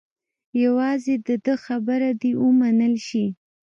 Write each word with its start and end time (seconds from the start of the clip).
یوازې 0.63 1.15
د 1.27 1.29
ده 1.45 1.55
خبره 1.65 2.09
دې 2.21 2.31
ومنل 2.43 2.95
شي. 3.07 3.25